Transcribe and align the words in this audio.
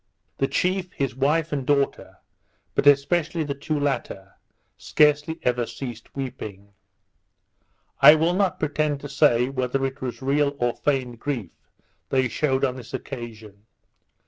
The 0.39 0.47
chief, 0.47 0.91
his 0.93 1.15
wife 1.15 1.51
and 1.51 1.63
daughter, 1.63 2.17
but 2.73 2.87
especially 2.87 3.43
the 3.43 3.53
two 3.53 3.79
latter, 3.79 4.33
scarcely 4.75 5.37
ever 5.43 5.67
ceased 5.67 6.15
weeping. 6.15 6.73
I 8.01 8.15
will 8.15 8.33
not 8.33 8.59
pretend 8.59 8.99
to 9.01 9.07
say 9.09 9.47
whether 9.49 9.85
it 9.85 10.01
was 10.01 10.23
real 10.23 10.55
or 10.59 10.73
feigned 10.73 11.19
grief 11.19 11.51
they 12.09 12.27
shewed 12.29 12.65
on 12.65 12.77
this 12.77 12.95
occasion. 12.95 13.67